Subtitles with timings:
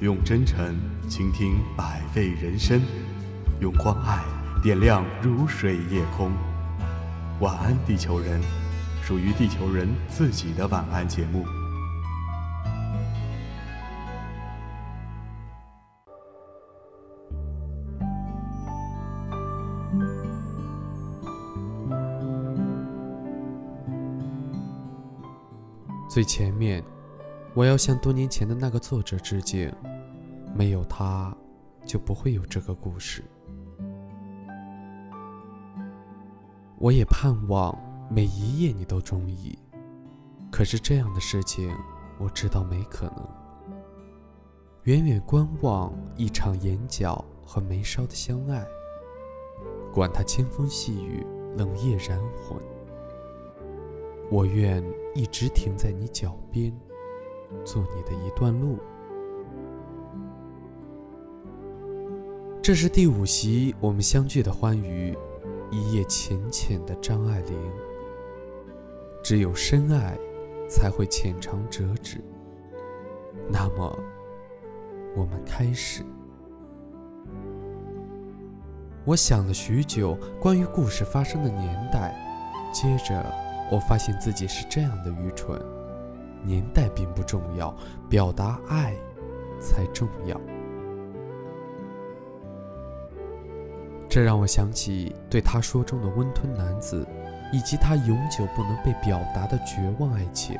[0.00, 0.76] 用真诚
[1.08, 2.82] 倾听百味人生，
[3.60, 4.22] 用关爱
[4.62, 6.30] 点亮如水夜空。
[7.40, 8.40] 晚安，地球人，
[9.02, 11.46] 属于地球人自己的晚安节目。
[26.08, 26.82] 最前面，
[27.56, 29.72] 我要向多年前的那个作者致敬，
[30.54, 31.34] 没有他，
[31.86, 33.24] 就不会有这个故事。
[36.78, 37.74] 我也盼望
[38.10, 39.58] 每一页你都中意，
[40.52, 41.74] 可是这样的事情，
[42.18, 43.26] 我知道没可能。
[44.82, 48.62] 远远观望一场眼角和眉梢的相爱，
[49.94, 52.60] 管他清风细雨，冷夜燃魂。
[54.30, 56.70] 我愿一直停在你脚边，
[57.64, 58.78] 做你的一段路。
[62.62, 65.16] 这是第五席我们相聚的欢愉，
[65.70, 67.56] 一夜浅浅的张爱玲。
[69.22, 70.18] 只有深爱，
[70.68, 72.22] 才会浅尝辄止。
[73.48, 73.98] 那么，
[75.16, 76.04] 我们开始。
[79.04, 82.14] 我想了许久，关于故事发生的年代，
[82.72, 83.24] 接着。
[83.68, 85.60] 我发现自己是这样的愚蠢，
[86.46, 87.74] 年代并不重要，
[88.08, 88.94] 表达爱
[89.60, 90.40] 才重要。
[94.08, 97.06] 这让我想起对他说中的温吞男子，
[97.52, 100.58] 以及他永久不能被表达的绝望爱情。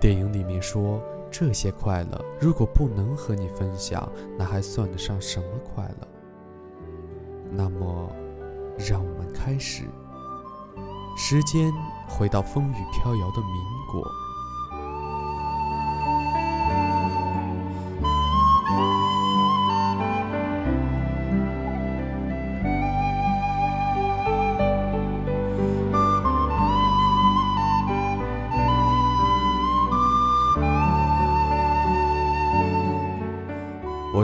[0.00, 6.08] 电影里面说，这些快乐如果不能和你分享，那还算得上什么快乐？
[7.50, 8.10] 那么，
[8.76, 9.84] 让我们开始。
[11.16, 11.72] 时间
[12.08, 13.54] 回到风雨飘摇的民
[13.90, 14.02] 国。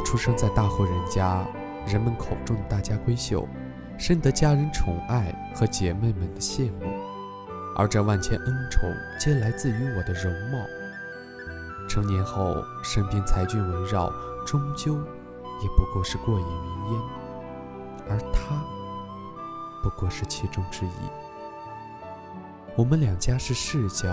[0.01, 1.45] 出生在大户人家，
[1.87, 3.47] 人们口中的大家闺秀。
[3.99, 6.87] 深得家人宠爱和姐妹们的羡慕，
[7.77, 10.59] 而这万千恩宠皆来自于我的容貌。
[11.87, 14.11] 成年后，身边才俊围绕，
[14.47, 17.03] 终究也不过是过眼云烟，
[18.09, 18.59] 而他
[19.83, 20.91] 不过是其中之一。
[22.75, 24.09] 我们两家是世交，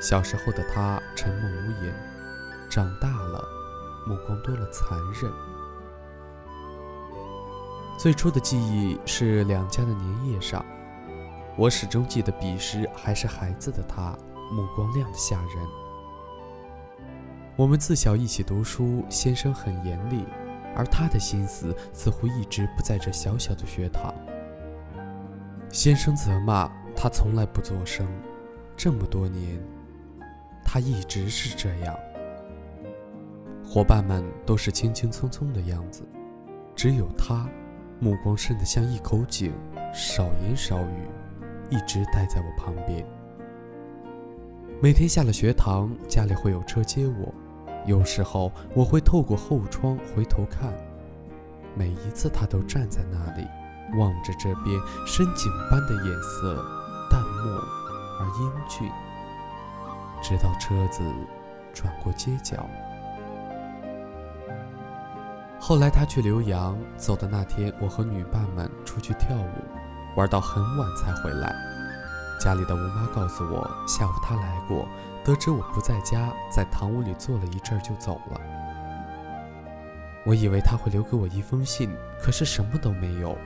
[0.00, 1.94] 小时候的他沉默无言，
[2.70, 3.44] 长大了，
[4.10, 5.32] 目光多了残忍。
[7.96, 10.64] 最初的记忆是两家的年夜上，
[11.56, 14.18] 我始终记得彼时还是孩子的他，
[14.50, 15.64] 目光亮得吓人。
[17.54, 20.24] 我们自小一起读书，先生很严厉，
[20.74, 24.12] 而他的心思似乎一直不在这小小的学堂。
[25.68, 28.08] 先生责骂他从来不作声，
[28.76, 29.62] 这么多年，
[30.64, 31.96] 他一直是这样。
[33.72, 36.02] 伙伴们都是轻轻松松的样子，
[36.74, 37.48] 只有他。
[38.00, 39.52] 目光深得像一口井，
[39.94, 41.08] 少言少语，
[41.68, 43.06] 一直待在我旁边。
[44.82, 47.32] 每天下了学堂，家里会有车接我，
[47.86, 50.72] 有时候我会透过后窗回头看，
[51.76, 53.46] 每一次他都站在那里，
[54.00, 56.56] 望着这边深井般的眼色，
[57.08, 57.62] 淡漠
[58.18, 58.90] 而英俊，
[60.20, 61.04] 直到车子
[61.72, 62.68] 转过街角。
[65.62, 71.54] 后来他去留洋，走的那天，我和女伴们出去跳舞，玩到很晚才回来。
[72.40, 74.88] 家里的吴妈告诉我，下午他来过，
[75.22, 78.40] 得知我不在家，在堂屋里坐了一阵就走了。
[80.24, 83.36] 我以为他会留给我一封信，可是什么都没有，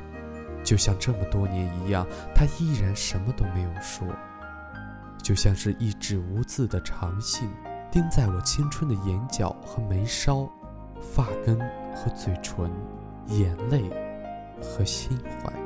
[0.62, 4.06] 就像这么多年一样，他依然什么都没有说，
[5.20, 7.50] 就像是一纸无字的长信，
[7.90, 10.48] 钉在我青春的眼角和眉梢、
[11.12, 11.58] 发根。
[11.96, 12.68] 和嘴唇，
[13.28, 13.84] 眼泪
[14.60, 15.63] 和心怀。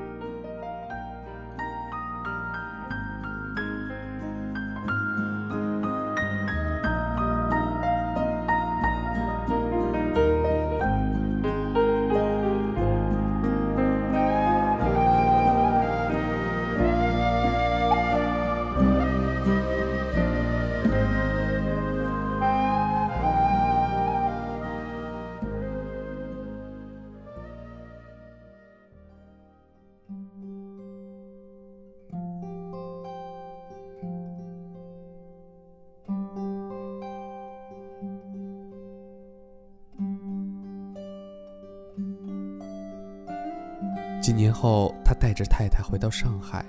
[44.28, 46.62] 几年后，他带着太太回到上海，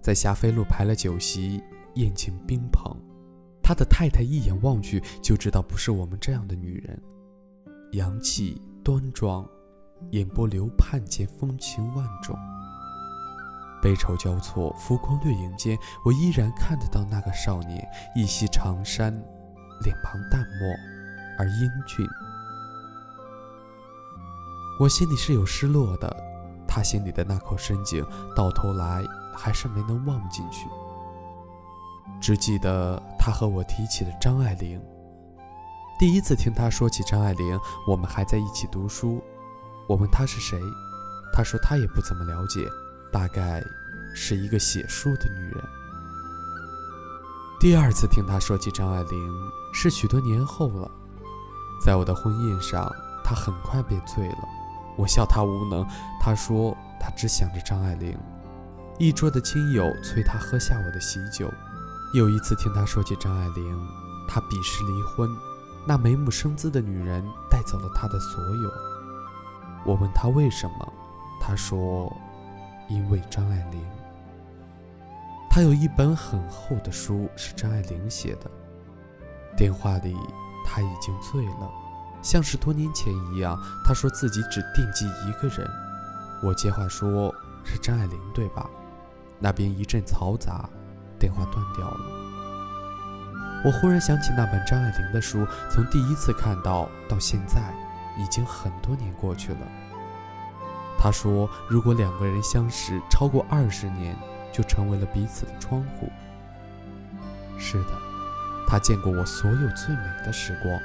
[0.00, 1.62] 在霞飞路排了酒席，
[1.94, 2.92] 宴请宾朋。
[3.62, 7.00] 他的太太一眼望去就知道不是我们这样的女人，
[7.92, 9.48] 洋气端庄，
[10.10, 12.36] 眼波流盼间风情万种。
[13.80, 17.86] 悲愁交错，浮光掠影间，我依然看得到那个少年，
[18.16, 19.12] 一袭长衫，
[19.84, 20.74] 脸庞淡漠
[21.38, 22.04] 而英俊。
[24.80, 26.31] 我心里是有失落的，
[26.74, 28.02] 他心里的那口深井，
[28.34, 29.04] 到头来
[29.36, 30.66] 还是没能忘进去。
[32.18, 34.80] 只记得他和我提起了张爱玲。
[35.98, 39.22] 第一次听他说起张爱玲，我们还在一起读书。
[39.86, 40.58] 我问他是谁，
[41.30, 42.66] 他说他也不怎么了解，
[43.12, 43.62] 大概
[44.14, 45.62] 是一个写书的女人。
[47.60, 50.90] 第二次听他说起张爱玲，是许多年后了，
[51.84, 52.90] 在我的婚宴上，
[53.22, 54.61] 他很快便醉了。
[54.96, 55.86] 我笑他无能，
[56.20, 58.16] 他说他只想着张爱玲。
[58.98, 61.50] 一桌的亲友催他喝下我的喜酒。
[62.14, 63.88] 有一次听他说起张爱玲，
[64.28, 65.28] 他鄙视离婚，
[65.86, 68.70] 那眉目生姿的女人带走了他的所有。
[69.84, 70.92] 我问他为什么，
[71.40, 72.14] 他说
[72.88, 73.80] 因为张爱玲。
[75.50, 78.50] 他有一本很厚的书是张爱玲写的。
[79.56, 80.16] 电话里
[80.64, 81.70] 他已经醉了。
[82.22, 85.68] 像是多年前一样，他说自己只惦记一个人。
[86.42, 87.34] 我接话说
[87.64, 88.68] ：“是张爱玲，对吧？”
[89.38, 90.68] 那边一阵嘈杂，
[91.18, 92.00] 电话断掉了。
[93.64, 97.60] 我忽然想起那本张爱玲的书，从第一次看到到现在，
[98.18, 99.58] 已经很多年过去了。
[100.98, 104.16] 他说：“如果两个人相识超过二十年，
[104.52, 106.08] 就成为了彼此的窗户。”
[107.58, 107.90] 是的，
[108.66, 110.80] 他见过我所有最美的时光。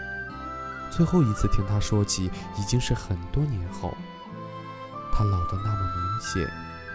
[0.89, 3.93] 最后一次听他说起，已经是很多年后。
[5.11, 6.47] 他老得那么明显，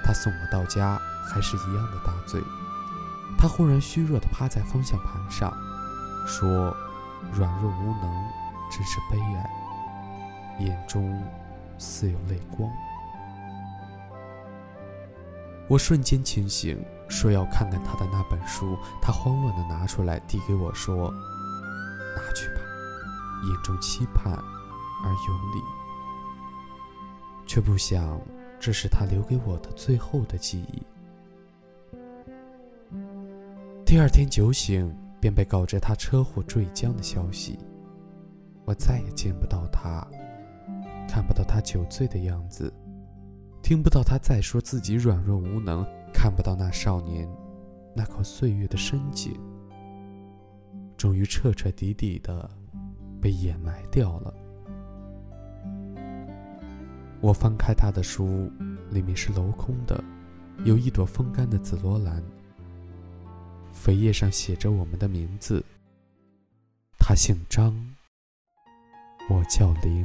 [0.04, 2.40] 他送我到家还是一样的大醉。
[3.38, 5.52] 他忽然虚弱地趴在方向盘上，
[6.26, 6.76] 说
[7.32, 8.24] ：“软弱无能，
[8.70, 9.50] 真是悲哀。”
[10.60, 11.20] 眼中
[11.78, 12.70] 似有泪光。
[15.68, 18.78] 我瞬间清醒，说要看看他的那本书。
[19.00, 21.10] 他慌乱地拿出来，递给我说
[22.14, 22.60] ：“拿去吧。”
[23.42, 25.62] 眼中期盼而有礼，
[27.46, 28.20] 却不想
[28.60, 30.82] 这是他留给我的最后的记忆。
[33.84, 37.58] 第二天酒醒，便被告知他车祸坠江的消息。
[38.64, 40.06] 我再也见不到他，
[41.08, 42.72] 看不到他酒醉的样子，
[43.60, 45.84] 听不到他再说自己软弱无能，
[46.14, 47.28] 看不到那少年
[47.94, 49.38] 那口岁月的深井，
[50.96, 52.48] 终于彻彻底底的。
[53.22, 54.34] 被掩埋掉了。
[57.20, 58.50] 我翻开他的书，
[58.90, 60.02] 里面是镂空的，
[60.64, 62.20] 有一朵风干的紫罗兰，
[63.72, 65.64] 扉页上写着我们的名字。
[66.98, 67.72] 他姓张，
[69.30, 70.04] 我叫林。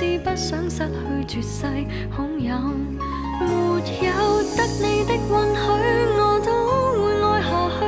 [0.00, 1.66] 是不想失去绝世
[2.08, 2.56] 好友，
[3.38, 3.52] 没
[4.06, 5.60] 有得你的允许，
[6.16, 6.48] 我都
[7.04, 7.80] 会爱下去。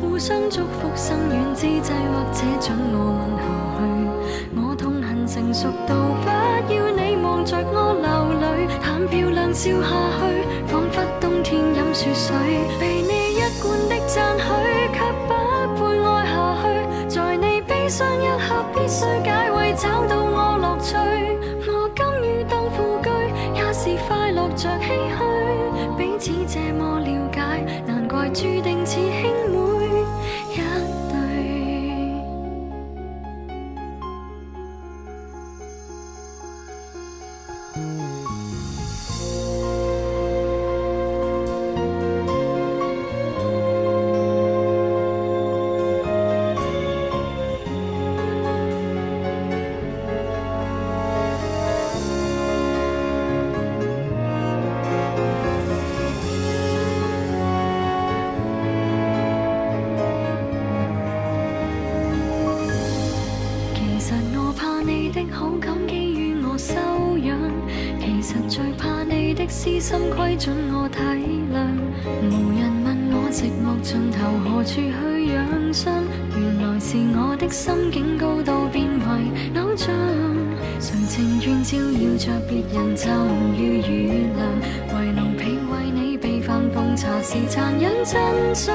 [0.00, 3.46] 互相祝福，生远之际，或者准我吻下
[3.78, 3.80] 去。
[4.56, 6.28] 我痛恨成熟到不
[6.74, 8.08] 要你望着我流
[8.40, 9.86] 泪，谈漂亮笑下
[10.18, 12.99] 去，仿佛冬天饮雪水。
[24.90, 27.40] 唏嘘，彼此这么了解，
[27.86, 28.69] 难怪注定
[70.40, 70.98] 准我体
[71.52, 71.68] 谅。
[72.24, 74.88] 无人问我寂寞尽头何处去
[75.28, 75.92] 养伤，
[76.32, 79.92] 原来是我的心境高度变为偶像。
[80.80, 83.10] 谁情愿照耀着别人就
[83.52, 84.48] 如雨亮，
[84.96, 88.18] 为奴婢为你备饭奉茶是残忍真
[88.54, 88.74] 相。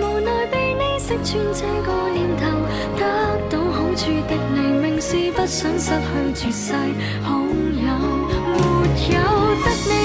[0.00, 2.48] 无奈被你识穿这个念头，
[2.96, 3.04] 得
[3.50, 5.90] 到好处的你，明是不想失
[6.32, 6.72] 去绝世
[7.20, 7.44] 好。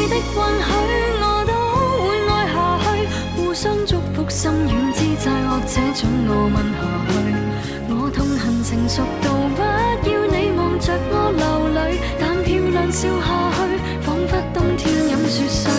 [0.01, 0.34] 你的允许，
[1.22, 1.53] 我都
[2.01, 2.86] 会爱下去。
[3.38, 6.81] 互相祝福，心软之际，或者准我吻下
[7.12, 7.13] 去。
[7.88, 9.25] 我痛恨成熟到
[10.01, 11.43] 不要你望着我流
[11.75, 15.71] 泪，但漂亮笑下去，仿佛冬天饮雪水。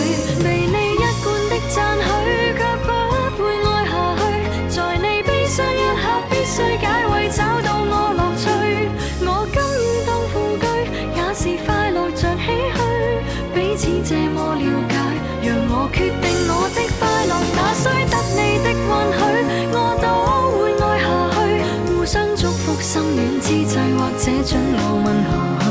[24.23, 25.67] 这，准我吻下去。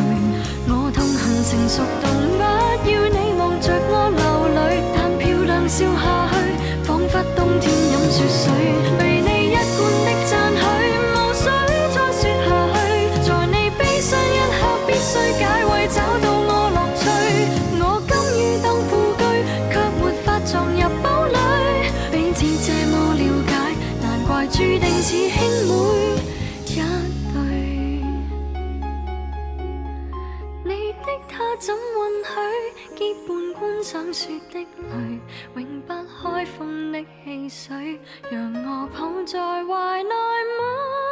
[0.68, 2.06] 我痛恨成熟到
[2.84, 4.60] 不要你望着我流泪，
[4.94, 6.34] 但漂亮笑下去，
[6.84, 9.21] 仿佛冬天饮雪水。
[31.58, 31.80] 怎允
[32.24, 32.30] 许
[32.96, 35.20] 结伴观赏雪的泪，
[35.54, 35.92] 永不
[36.22, 41.11] 开封的汽水，让我抱在怀内吻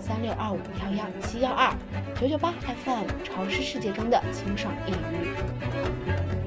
[0.00, 1.72] 三六二五幺幺七幺二，
[2.18, 2.52] 九九八
[2.84, 6.39] FM 潮湿世界中的清爽一隅。